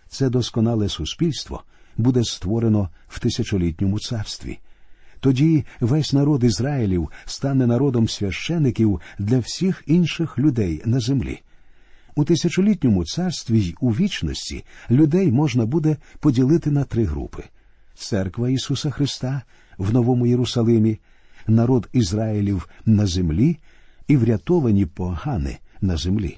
Це 0.07 0.29
досконале 0.29 0.89
суспільство 0.89 1.63
буде 1.97 2.24
створено 2.24 2.89
в 3.07 3.19
тисячолітньому 3.19 4.00
царстві. 4.00 4.59
Тоді 5.19 5.65
весь 5.79 6.13
народ 6.13 6.43
Ізраїлів 6.43 7.09
стане 7.25 7.67
народом 7.67 8.07
священиків 8.07 9.01
для 9.19 9.39
всіх 9.39 9.83
інших 9.86 10.39
людей 10.39 10.81
на 10.86 11.00
землі. 11.00 11.41
У 12.15 12.24
тисячолітньому 12.24 13.05
царстві 13.05 13.59
й 13.59 13.75
у 13.79 13.91
вічності 13.91 14.65
людей 14.91 15.31
можна 15.31 15.65
буде 15.65 15.97
поділити 16.19 16.71
на 16.71 16.83
три 16.83 17.03
групи: 17.03 17.43
церква 17.95 18.50
Ісуса 18.50 18.89
Христа 18.89 19.41
в 19.77 19.93
Новому 19.93 20.27
Єрусалимі, 20.27 21.00
народ 21.47 21.89
Ізраїлів 21.93 22.69
на 22.86 23.07
землі 23.07 23.57
і 24.07 24.17
врятовані 24.17 24.86
погани 24.86 25.57
на 25.81 25.97
землі. 25.97 26.38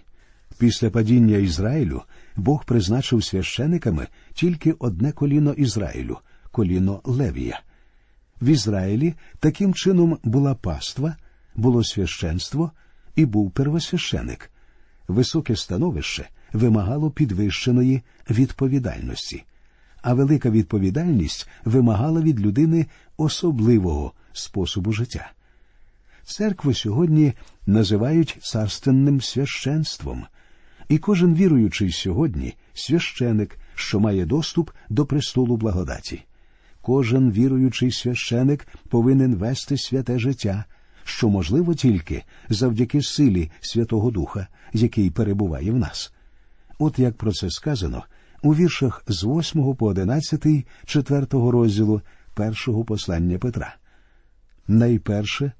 Після 0.57 0.89
падіння 0.89 1.37
Ізраїлю 1.37 2.01
Бог 2.35 2.65
призначив 2.65 3.23
священиками 3.23 4.07
тільки 4.33 4.71
одне 4.71 5.11
коліно 5.11 5.53
Ізраїлю 5.53 6.17
коліно 6.51 7.01
Левія. 7.03 7.61
В 8.41 8.47
Ізраїлі 8.47 9.13
таким 9.39 9.73
чином 9.73 10.17
була 10.23 10.55
паства, 10.55 11.15
було 11.55 11.83
священство 11.83 12.71
і 13.15 13.25
був 13.25 13.51
первосвященик. 13.51 14.51
Високе 15.07 15.55
становище 15.55 16.29
вимагало 16.53 17.11
підвищеної 17.11 18.01
відповідальності, 18.29 19.43
а 20.01 20.13
велика 20.13 20.49
відповідальність 20.49 21.49
вимагала 21.65 22.21
від 22.21 22.39
людини 22.39 22.85
особливого 23.17 24.13
способу 24.33 24.91
життя. 24.91 25.31
Церкву 26.23 26.73
сьогодні 26.73 27.33
називають 27.65 28.37
царственним 28.41 29.21
священством, 29.21 30.25
і 30.89 30.97
кожен 30.97 31.35
віруючий 31.35 31.91
сьогодні 31.91 32.55
священик, 32.73 33.57
що 33.75 33.99
має 33.99 34.25
доступ 34.25 34.71
до 34.89 35.05
престолу 35.05 35.57
благодаті. 35.57 36.23
Кожен 36.89 37.31
віруючий 37.31 37.91
священик 37.91 38.67
повинен 38.89 39.35
вести 39.35 39.77
святе 39.77 40.19
життя, 40.19 40.65
що 41.03 41.29
можливо 41.29 41.73
тільки 41.73 42.23
завдяки 42.49 43.01
силі 43.01 43.51
Святого 43.59 44.11
Духа, 44.11 44.47
який 44.73 45.09
перебуває 45.09 45.71
в 45.71 45.75
нас. 45.75 46.13
От 46.79 46.99
як 46.99 47.17
про 47.17 47.31
це 47.31 47.49
сказано 47.49 48.03
у 48.43 48.55
віршах 48.55 49.03
з 49.07 49.23
8 49.23 49.75
по 49.75 49.87
11 49.87 50.45
4 50.85 51.25
розділу 51.31 52.01
першого 52.33 52.85
послання 52.85 53.37
Петра. 53.37 53.75
Найперше 54.67 55.51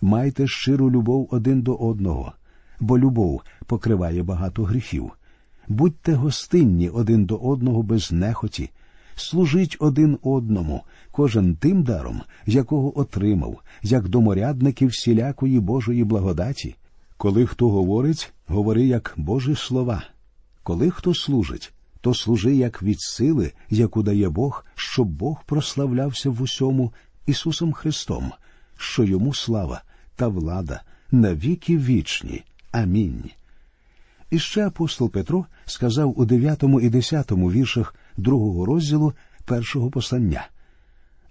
майте 0.00 0.46
щиру 0.46 0.90
любов 0.90 1.28
один 1.30 1.62
до 1.62 1.74
одного, 1.74 2.32
бо 2.80 2.98
любов 2.98 3.42
покриває 3.66 4.22
багато 4.22 4.64
гріхів. 4.64 5.10
Будьте 5.68 6.14
гостинні 6.14 6.88
один 6.88 7.24
до 7.24 7.36
одного 7.36 7.82
без 7.82 8.12
нехоті 8.12 8.70
служить 9.16 9.76
один 9.80 10.18
одному, 10.22 10.82
кожен 11.10 11.56
тим 11.56 11.82
даром, 11.82 12.22
якого 12.46 12.98
отримав, 12.98 13.60
як 13.82 14.08
доморядники 14.08 14.86
всілякої 14.86 15.60
Божої 15.60 16.04
благодаті. 16.04 16.76
Коли 17.16 17.46
хто 17.46 17.68
говорить, 17.68 18.32
говори 18.46 18.86
як 18.86 19.14
Божі 19.16 19.54
слова. 19.54 20.02
Коли 20.62 20.90
хто 20.90 21.14
служить, 21.14 21.72
то 22.00 22.14
служи 22.14 22.56
як 22.56 22.82
від 22.82 23.00
сили, 23.00 23.52
яку 23.70 24.02
дає 24.02 24.28
Бог, 24.28 24.64
щоб 24.74 25.08
Бог 25.08 25.44
прославлявся 25.44 26.30
в 26.30 26.42
усьому 26.42 26.92
Ісусом 27.26 27.72
Христом, 27.72 28.32
що 28.76 29.04
йому 29.04 29.34
слава 29.34 29.82
та 30.16 30.28
влада 30.28 30.82
на 31.10 31.34
віки 31.34 31.78
вічні. 31.78 32.44
Амінь. 32.72 33.30
І 34.30 34.38
ще 34.38 34.66
апостол 34.66 35.10
Петро 35.10 35.46
сказав 35.66 36.20
у 36.20 36.24
дев'ятому 36.24 36.80
і 36.80 36.88
десятому 36.88 37.52
віршах 37.52 37.94
другого 38.16 38.66
розділу 38.66 39.12
першого 39.44 39.90
послання. 39.90 40.48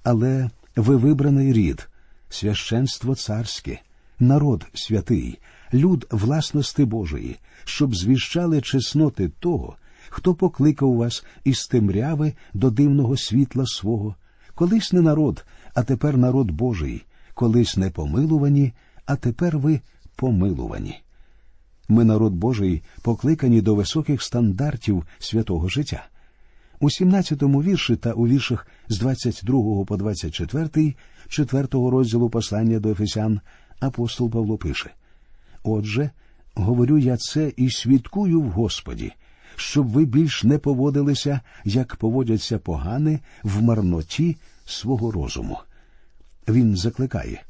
Але 0.04 0.50
ви 0.76 0.96
вибраний 0.96 1.54
рід, 1.54 1.90
священство 2.30 3.16
царське, 3.16 3.80
народ 4.20 4.66
святий, 4.74 5.40
люд 5.74 6.08
власності 6.12 6.86
Божої, 6.86 7.40
щоб 7.64 7.96
звіщали 7.96 8.62
чесноти 8.62 9.30
того, 9.40 9.76
хто 10.10 10.36
покликав 10.36 10.96
вас 10.96 11.26
із 11.44 11.68
темряви 11.68 12.34
до 12.54 12.70
дивного 12.70 13.18
світла 13.18 13.66
свого, 13.66 14.16
колись 14.56 14.94
не 14.94 15.02
народ, 15.02 15.46
а 15.74 15.84
тепер 15.84 16.18
народ 16.18 16.52
Божий, 16.52 17.06
колись 17.34 17.78
не 17.78 17.90
помилувані, 17.90 18.74
а 19.06 19.16
тепер 19.16 19.58
ви 19.58 19.82
помилувані. 20.16 21.00
Ми, 21.88 22.04
народ 22.04 22.34
Божий, 22.34 22.84
покликані 23.02 23.62
до 23.62 23.76
високих 23.76 24.22
стандартів 24.22 25.04
святого 25.20 25.70
життя. 25.70 26.06
У 26.84 26.86
17-му 26.86 27.64
вірші 27.64 27.96
та 27.96 28.12
у 28.12 28.28
віршах 28.28 28.68
з 28.90 29.00
22 29.00 29.86
по 29.86 29.98
24, 29.98 30.96
4 31.28 31.68
розділу 31.72 32.30
послання 32.30 32.80
до 32.80 32.90
Ефесян, 32.90 33.40
апостол 33.80 34.32
Павло 34.32 34.58
пише 34.58 34.90
Отже, 35.64 36.10
говорю 36.56 36.98
я 36.98 37.18
це 37.18 37.54
і 37.58 37.70
свідкую 37.70 38.42
в 38.42 38.50
Господі, 38.50 39.14
щоб 39.56 39.88
ви 39.88 40.06
більш 40.06 40.44
не 40.44 40.58
поводилися, 40.58 41.40
як 41.66 41.96
поводяться 41.96 42.60
погани 42.60 43.20
в 43.44 43.62
марноті 43.62 44.38
свого 44.66 45.12
розуму. 45.12 45.58
Він 46.48 46.78
закликає 46.78 47.42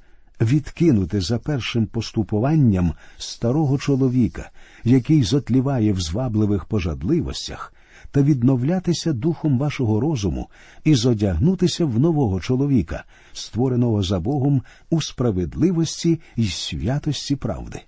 відкинути 0.42 1.22
за 1.22 1.40
першим 1.40 1.86
поступуванням 1.86 2.94
старого 3.18 3.78
чоловіка, 3.78 4.52
який 4.84 5.24
затліває 5.24 5.94
в 5.94 6.02
звабливих 6.02 6.66
пожадливостях, 6.66 7.74
та 8.14 8.22
відновлятися 8.22 9.14
духом 9.14 9.58
вашого 9.58 10.00
розуму 10.00 10.50
і 10.84 10.96
зодягнутися 10.96 11.86
в 11.86 12.00
нового 12.00 12.40
чоловіка, 12.40 13.04
створеного 13.34 14.04
за 14.04 14.20
Богом 14.20 14.62
у 14.90 15.02
справедливості 15.02 16.20
і 16.36 16.46
святості 16.46 17.36
правди. 17.36 17.82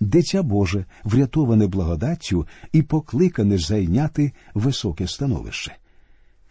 Дитя 0.00 0.42
Боже, 0.42 0.84
врятоване 1.04 1.66
благодаттю 1.66 2.46
і 2.72 2.82
покликане 2.82 3.58
зайняти 3.58 4.32
високе 4.54 5.06
становище. 5.06 5.76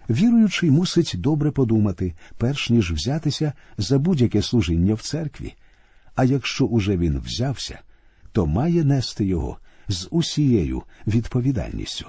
Віруючий 0.10 0.72
мусить 0.72 1.14
добре 1.16 1.52
подумати, 1.52 2.14
перш 2.38 2.70
ніж 2.70 2.92
взятися 2.92 3.54
за 3.78 4.00
будь-яке 4.00 4.42
служіння 4.42 4.94
в 4.94 5.02
церкві. 5.02 5.54
А 6.16 6.24
якщо 6.24 6.66
уже 6.66 6.98
він 6.98 7.20
взявся, 7.20 7.80
то 8.32 8.48
має 8.48 8.84
нести 8.84 9.26
його 9.26 9.58
з 9.88 10.08
усією 10.12 10.84
відповідальністю. 11.08 12.06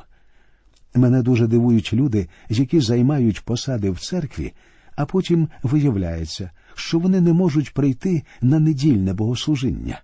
Мене 0.97 1.23
дуже 1.23 1.47
дивують 1.47 1.93
люди, 1.93 2.29
які 2.49 2.81
займають 2.81 3.41
посади 3.41 3.91
в 3.91 4.01
церкві, 4.01 4.53
а 4.97 5.07
потім 5.07 5.49
виявляється, 5.63 6.51
що 6.75 6.99
вони 6.99 7.21
не 7.21 7.33
можуть 7.33 7.75
прийти 7.75 8.23
на 8.41 8.59
недільне 8.59 9.13
богослужіння. 9.13 10.01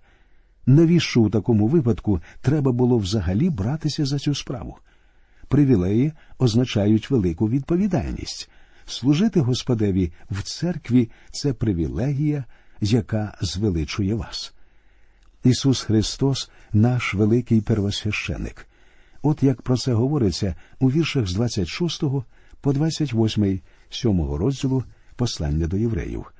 Навіщо 0.65 1.21
у 1.21 1.29
такому 1.29 1.67
випадку 1.67 2.21
треба 2.41 2.71
було 2.71 2.97
взагалі 2.97 3.49
братися 3.49 4.05
за 4.05 4.19
цю 4.19 4.35
справу? 4.35 4.77
Привілеї 5.47 6.11
означають 6.39 7.09
велику 7.09 7.49
відповідальність. 7.49 8.49
Служити 8.85 9.39
Господеві 9.39 10.11
в 10.31 10.43
церкві 10.43 11.09
це 11.31 11.53
привілегія, 11.53 12.45
яка 12.81 13.37
звеличує 13.41 14.15
вас. 14.15 14.53
Ісус 15.43 15.81
Христос, 15.81 16.51
наш 16.73 17.13
великий 17.13 17.61
первосвященик. 17.61 18.67
От 19.23 19.43
як 19.43 19.61
про 19.61 19.77
це 19.77 19.93
говориться 19.93 20.55
у 20.79 20.91
віршах 20.91 21.27
з 21.27 21.33
26 21.33 22.03
по 22.61 22.73
28 22.73 23.59
7 23.89 24.21
розділу 24.31 24.83
послання 25.15 25.67
до 25.67 25.77
євреїв. 25.77 26.33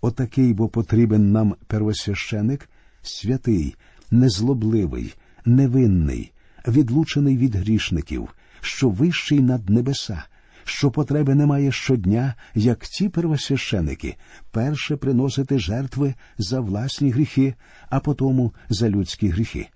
Отакий 0.00 0.52
бо 0.52 0.68
потрібен 0.68 1.32
нам 1.32 1.54
первосвященик, 1.66 2.68
святий, 3.02 3.76
незлобливий, 4.10 5.14
невинний, 5.44 6.32
відлучений 6.68 7.36
від 7.36 7.54
грішників, 7.54 8.28
що 8.60 8.88
вищий 8.88 9.40
над 9.40 9.70
небеса, 9.70 10.24
що 10.64 10.90
потреби 10.90 11.34
немає 11.34 11.72
щодня, 11.72 12.34
як 12.54 12.86
ті 12.86 13.08
первосвященики, 13.08 14.16
перше 14.50 14.96
приносити 14.96 15.58
жертви 15.58 16.14
за 16.38 16.60
власні 16.60 17.10
гріхи, 17.10 17.54
а 17.90 18.00
потому 18.00 18.54
за 18.68 18.90
людські 18.90 19.28
гріхи. 19.28 19.68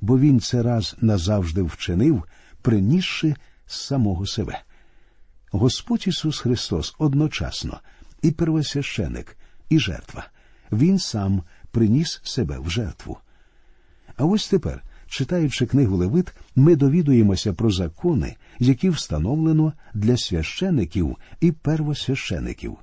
Бо 0.00 0.18
він 0.18 0.40
це 0.40 0.62
раз 0.62 0.96
назавжди 1.00 1.62
вчинив, 1.62 2.24
принісши 2.62 3.34
самого 3.66 4.26
себе. 4.26 4.62
Господь 5.50 6.04
Ісус 6.06 6.38
Христос 6.38 6.94
одночасно 6.98 7.80
і 8.22 8.30
первосвященик, 8.30 9.36
і 9.68 9.78
жертва. 9.78 10.26
Він 10.72 10.98
сам 10.98 11.42
приніс 11.70 12.20
себе 12.24 12.58
в 12.58 12.70
жертву. 12.70 13.18
А 14.16 14.24
ось 14.24 14.48
тепер, 14.48 14.82
читаючи 15.06 15.66
книгу 15.66 15.96
Левит, 15.96 16.32
ми 16.56 16.76
довідуємося 16.76 17.52
про 17.52 17.70
закони, 17.70 18.36
які 18.58 18.90
встановлено 18.90 19.72
для 19.94 20.16
священиків 20.16 21.16
і 21.40 21.52
первосвящеників. 21.52 22.76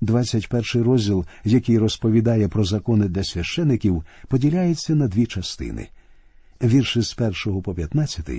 21 0.00 0.82
розділ, 0.82 1.24
який 1.44 1.78
розповідає 1.78 2.48
про 2.48 2.64
закони 2.64 3.08
для 3.08 3.24
священиків, 3.24 4.04
поділяється 4.28 4.94
на 4.94 5.08
дві 5.08 5.26
частини. 5.26 5.88
Вірші 6.62 7.02
з 7.02 7.16
1 7.46 7.62
по 7.62 7.74
15 7.74 8.30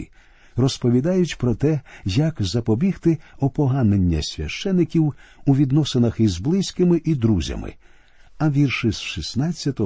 розповідають 0.55 1.37
про 1.37 1.55
те, 1.55 1.81
як 2.05 2.35
запобігти 2.39 3.17
опоганення 3.39 4.19
священиків 4.21 5.13
у 5.45 5.55
відносинах 5.55 6.19
із 6.19 6.39
близькими 6.39 7.01
і 7.05 7.15
друзями. 7.15 7.73
А 8.37 8.49
вірші 8.49 8.91
з 8.91 9.01
16 9.01 9.79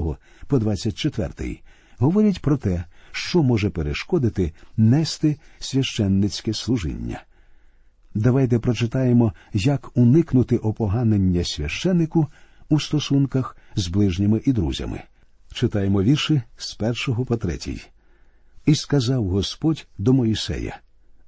по 0.48 0.60
24 0.60 1.60
говорять 1.98 2.42
про 2.42 2.58
те, 2.58 2.84
що 3.12 3.44
може 3.44 3.70
перешкодити 3.70 4.54
нести 4.78 5.38
священницьке 5.60 6.54
служіння. 6.54 7.24
Давайте 8.14 8.60
прочитаємо, 8.60 9.34
як 9.54 9.98
уникнути 9.98 10.58
опоганення 10.58 11.44
священику 11.44 12.28
у 12.70 12.80
стосунках 12.80 13.58
з 13.76 13.88
ближніми 13.88 14.42
і 14.46 14.54
друзями. 14.54 15.02
Читаємо 15.54 16.04
вірші 16.04 16.42
з 16.58 16.74
першого 16.74 17.26
по 17.26 17.38
третій. 17.38 17.82
І 18.68 18.76
сказав 18.76 19.28
Господь 19.28 19.88
до 19.98 20.14
Моїсея 20.14 20.80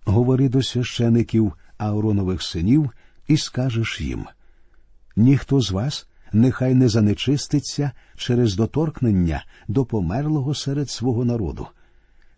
Говори 0.05 0.49
до 0.49 0.63
священиків 0.63 1.53
Ааронових 1.77 2.43
синів, 2.43 2.91
і 3.27 3.37
скажеш 3.37 4.01
їм 4.01 4.25
ніхто 5.15 5.61
з 5.61 5.71
вас 5.71 6.07
нехай 6.33 6.75
не 6.75 6.89
занечиститься 6.89 7.91
через 8.17 8.55
доторкнення 8.55 9.45
до 9.67 9.85
померлого 9.85 10.55
серед 10.55 10.89
свого 10.89 11.25
народу, 11.25 11.67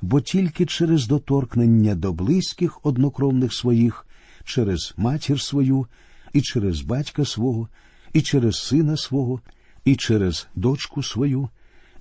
бо 0.01 0.21
тільки 0.21 0.65
через 0.65 1.07
доторкнення 1.07 1.95
до 1.95 2.13
близьких 2.13 2.85
однокровних 2.85 3.53
своїх, 3.53 4.07
через 4.43 4.93
матір 4.97 5.41
свою, 5.41 5.87
і 6.33 6.41
через 6.41 6.81
батька 6.81 7.25
свого, 7.25 7.67
і 8.13 8.21
через 8.21 8.63
сина 8.63 8.97
свого, 8.97 9.41
і 9.85 9.95
через 9.95 10.47
дочку 10.55 11.03
свою, 11.03 11.49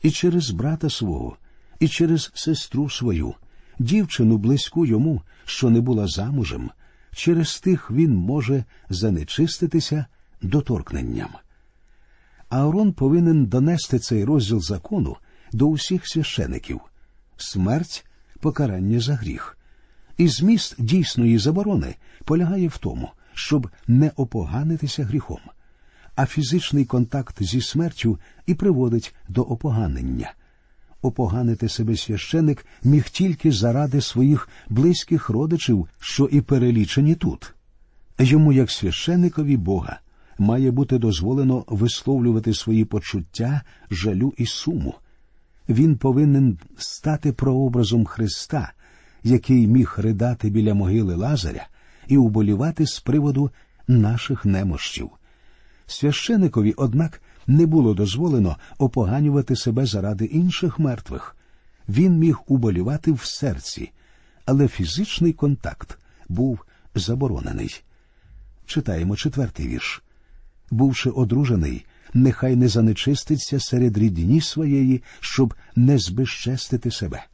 і 0.03 0.11
через 0.11 0.51
брата 0.51 0.91
свого 0.91 1.37
і 1.81 1.89
через 1.89 2.31
сестру 2.35 2.91
свою, 2.91 3.35
дівчину 3.79 4.39
близьку 4.39 4.87
йому, 4.87 5.23
що 5.45 5.71
не 5.71 5.81
була 5.81 6.07
замужем, 6.07 6.71
через 7.13 7.61
тих 7.61 7.91
він 7.91 8.15
може 8.15 8.65
занечиститися 8.89 10.07
доторкненням. 10.43 11.31
Аарон 12.49 12.93
повинен 12.93 13.47
донести 13.47 13.99
цей 13.99 14.25
розділ 14.25 14.61
закону 14.61 15.17
до 15.53 15.67
усіх 15.67 16.09
священиків 16.09 16.81
смерть 17.37 18.07
покарання 18.41 19.01
за 19.01 19.15
гріх. 19.15 19.59
І 20.17 20.29
зміст 20.29 20.75
дійсної 20.79 21.39
заборони 21.39 21.95
полягає 22.25 22.69
в 22.69 22.79
тому, 22.79 23.11
щоб 23.35 23.71
не 23.87 24.11
опоганитися 24.17 25.05
гріхом, 25.05 25.41
а 26.17 26.27
фізичний 26.27 26.85
контакт 26.85 27.43
зі 27.43 27.61
смертю 27.61 28.19
і 28.47 28.55
приводить 28.55 29.15
до 29.29 29.43
опоганення 29.43 30.33
опоганити 31.03 31.69
себе 31.69 31.97
священик 31.97 32.67
міг 32.85 33.09
тільки 33.09 33.53
заради 33.53 34.01
своїх 34.01 34.49
близьких 34.69 35.29
родичів, 35.29 35.89
що 36.01 36.25
і 36.25 36.41
перелічені 36.41 37.15
тут. 37.15 37.55
Йому, 38.19 38.53
як 38.53 38.71
священикові 38.71 39.57
Бога, 39.57 40.01
має 40.39 40.71
бути 40.71 40.99
дозволено 40.99 41.65
висловлювати 41.69 42.55
свої 42.55 42.85
почуття, 42.85 43.63
жалю 43.91 44.35
і 44.37 44.47
суму. 44.47 44.95
Він 45.69 45.97
повинен 45.97 46.59
стати 46.77 47.33
прообразом 47.33 48.05
Христа, 48.05 48.73
який 49.23 49.67
міг 49.67 49.95
ридати 49.97 50.51
біля 50.51 50.75
могили 50.75 51.15
Лазаря 51.15 51.67
і 52.09 52.17
уболівати 52.17 52.87
з 52.87 53.01
приводу 53.01 53.51
наших 53.89 54.45
немощів. 54.45 55.11
Священикові, 55.87 56.75
однак, 56.77 57.23
не 57.51 57.67
було 57.67 57.95
дозволено 57.95 58.57
опоганювати 58.79 59.57
себе 59.57 59.87
заради 59.87 60.25
інших 60.25 60.79
мертвих. 60.79 61.37
Він 61.89 62.19
міг 62.19 62.39
уболівати 62.47 63.13
в 63.13 63.21
серці, 63.25 63.93
але 64.45 64.69
фізичний 64.69 65.33
контакт 65.33 65.99
був 66.29 66.59
заборонений. 66.95 67.83
Читаємо 68.67 69.17
четвертий 69.17 69.69
вірш. 69.69 70.03
Бувши 70.71 71.11
одружений, 71.11 71.87
нехай 72.15 72.57
не 72.57 72.69
занечиститься 72.69 73.61
серед 73.61 73.99
рідні 73.99 74.41
своєї, 74.41 75.03
щоб 75.21 75.55
не 75.77 75.99
збезчестити 75.99 76.91
себе. 76.91 77.25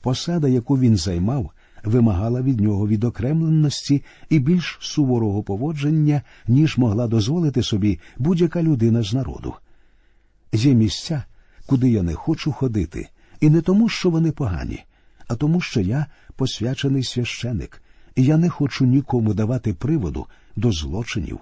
Посада, 0.00 0.48
яку 0.48 0.78
він 0.78 0.96
займав, 0.96 1.50
вимагала 1.88 2.42
від 2.42 2.60
нього 2.60 2.88
відокремленості 2.88 4.02
і 4.28 4.38
більш 4.38 4.78
суворого 4.80 5.42
поводження, 5.42 6.22
ніж 6.46 6.78
могла 6.78 7.06
дозволити 7.06 7.62
собі 7.62 8.00
будь-яка 8.18 8.62
людина 8.62 9.02
з 9.02 9.12
народу. 9.12 9.54
Є 10.52 10.74
місця, 10.74 11.24
куди 11.66 11.90
я 11.90 12.02
не 12.02 12.14
хочу 12.14 12.52
ходити, 12.52 13.08
і 13.40 13.50
не 13.50 13.60
тому, 13.60 13.88
що 13.88 14.10
вони 14.10 14.32
погані, 14.32 14.84
а 15.28 15.34
тому, 15.34 15.60
що 15.60 15.80
я 15.80 16.06
посвячений 16.36 17.04
священик, 17.04 17.82
і 18.16 18.24
я 18.24 18.36
не 18.36 18.48
хочу 18.48 18.84
нікому 18.84 19.34
давати 19.34 19.74
приводу 19.74 20.26
до 20.56 20.72
злочинів. 20.72 21.38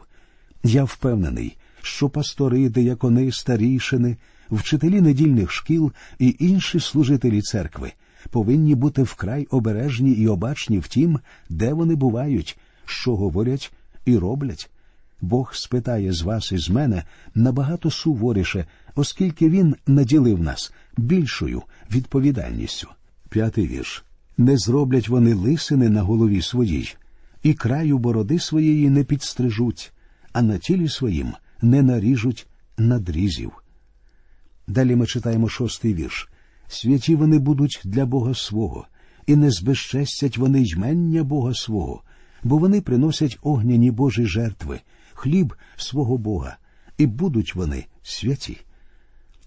Я 0.65 0.85
впевнений, 0.85 1.57
що 1.83 2.09
пастори, 2.09 2.69
деякони, 2.69 3.33
старішини, 3.33 4.17
вчителі 4.51 5.01
недільних 5.01 5.53
шкіл 5.53 5.93
і 6.19 6.37
інші 6.39 6.81
служителі 6.81 7.43
церкви 7.43 7.93
повинні 8.31 8.75
бути 8.75 9.03
вкрай 9.03 9.47
обережні 9.51 10.13
і 10.13 10.29
обачні 10.29 10.79
в 10.79 10.89
тім, 10.89 11.21
де 11.49 11.73
вони 11.73 11.95
бувають, 11.95 12.59
що 12.85 13.17
говорять 13.17 13.73
і 14.05 14.19
роблять. 14.19 14.71
Бог 15.21 15.55
спитає 15.55 16.13
з 16.13 16.23
вас 16.23 16.53
і 16.53 16.59
з 16.59 16.71
мене 16.71 17.05
набагато 17.35 17.91
суворіше, 17.91 18.65
оскільки 18.95 19.49
Він 19.49 19.77
наділив 19.87 20.43
нас 20.43 20.73
більшою 20.97 21.63
відповідальністю. 21.91 22.89
П'ятий 23.29 23.67
вірш. 23.67 24.05
Не 24.39 24.57
зроблять 24.57 25.09
вони 25.09 25.35
лисини 25.35 25.89
на 25.89 26.03
голові 26.03 26.43
своїй, 26.43 26.95
і 27.43 27.55
краю 27.55 27.99
бороди 27.99 28.39
своєї 28.39 28.91
не 28.91 29.05
підстрижуть, 29.05 29.93
а 30.33 30.43
на 30.43 30.59
тілі 30.59 30.89
своїм 30.89 31.33
не 31.63 31.83
наріжуть 31.83 32.47
надрізів. 32.79 33.53
Далі 34.67 34.97
ми 34.97 35.07
читаємо 35.07 35.49
шостий 35.49 35.95
вірш. 35.95 36.29
Святі 36.69 37.15
вони 37.15 37.39
будуть 37.39 37.81
для 37.85 38.07
Бога 38.07 38.35
свого, 38.35 38.87
і 39.27 39.37
не 39.37 39.51
збезчестять 39.51 40.39
вони 40.39 40.63
ймення 40.63 41.25
Бога 41.25 41.55
свого, 41.55 42.03
бо 42.45 42.59
вони 42.59 42.81
приносять 42.81 43.39
огняні 43.43 43.91
Божі 43.91 44.27
жертви, 44.27 44.81
хліб 45.15 45.55
свого 45.77 46.19
Бога, 46.19 46.57
і 46.99 47.07
будуть 47.07 47.55
вони 47.55 47.87
святі. 48.03 48.59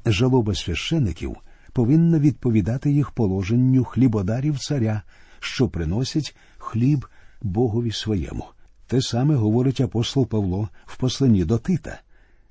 Жалоба 0.06 0.56
священиків 0.56 1.36
повинна 1.74 2.20
відповідати 2.20 2.92
їх 2.92 3.12
положенню 3.12 3.84
хлібодарів 3.84 4.60
царя, 4.60 5.02
що 5.40 5.70
приносять 5.70 6.36
хліб 6.58 7.06
Богові 7.42 7.92
своєму. 7.92 8.46
Те 8.88 9.02
саме 9.02 9.36
говорить 9.36 9.82
апостол 9.82 10.28
Павло 10.28 10.70
в 10.86 10.98
посланні 10.98 11.46
до 11.46 11.58
Тита, 11.58 12.02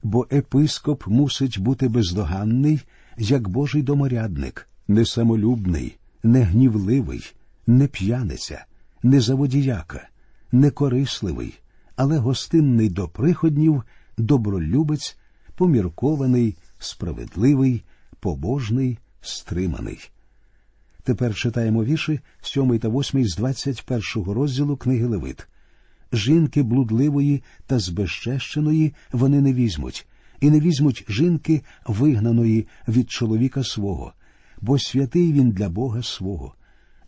бо 0.02 0.26
епископ 0.32 1.06
мусить 1.06 1.58
бути 1.58 1.88
бездоганний, 1.88 2.80
як 3.18 3.48
Божий 3.48 3.82
доморядник, 3.82 4.68
несамолюбний, 4.88 5.98
не 6.22 6.42
гнівливий, 6.42 7.34
не 7.66 7.86
п'яниця, 7.86 8.64
не 9.02 9.20
заводіяка, 9.20 10.08
не 10.52 10.70
корисливий, 10.70 11.54
але 11.96 12.18
гостинний 12.18 12.88
до 12.88 13.08
приходнів, 13.08 13.82
добролюбець, 14.18 15.18
поміркований, 15.54 16.56
справедливий, 16.78 17.84
побожний, 18.20 18.98
стриманий. 19.20 20.10
Тепер 21.02 21.34
читаємо 21.34 21.84
вірші 21.84 22.20
7 22.42 22.78
та 22.78 22.88
8 22.88 23.24
з 23.24 23.36
21 23.36 24.32
розділу 24.32 24.76
книги 24.76 25.06
Левит. 25.06 25.48
Жінки 26.12 26.62
блудливої 26.62 27.42
та 27.66 27.78
збезчещеної 27.78 28.94
вони 29.12 29.40
не 29.40 29.52
візьмуть, 29.52 30.06
і 30.40 30.50
не 30.50 30.60
візьмуть 30.60 31.04
жінки, 31.08 31.62
вигнаної 31.86 32.66
від 32.88 33.10
чоловіка 33.10 33.64
свого, 33.64 34.12
бо 34.60 34.78
святий 34.78 35.32
він 35.32 35.50
для 35.50 35.68
Бога 35.68 36.02
свого, 36.02 36.54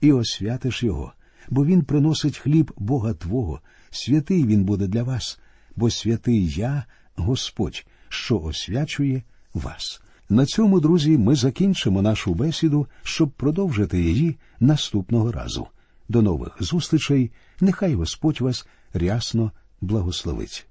і 0.01 0.13
освятиш 0.13 0.83
його, 0.83 1.13
бо 1.51 1.65
він 1.67 1.83
приносить 1.83 2.39
хліб 2.39 2.73
Бога 2.77 3.15
Твого, 3.15 3.61
святий 3.91 4.47
він 4.47 4.65
буде 4.65 4.87
для 4.87 5.03
вас, 5.03 5.41
бо 5.77 5.91
святий 5.91 6.49
я, 6.49 6.85
Господь, 7.17 7.87
що 8.09 8.41
освячує 8.41 9.23
вас. 9.55 10.03
На 10.29 10.47
цьому, 10.47 10.81
друзі, 10.81 11.19
ми 11.19 11.35
закінчимо 11.35 12.03
нашу 12.03 12.35
бесіду, 12.35 12.87
щоб 13.03 13.31
продовжити 13.31 14.03
її 14.03 14.37
наступного 14.61 15.33
разу. 15.33 15.67
До 16.09 16.23
нових 16.23 16.57
зустрічей. 16.61 17.31
Нехай 17.61 17.95
Господь 17.95 18.41
вас 18.41 18.67
рясно 18.93 19.53
благословить. 19.81 20.70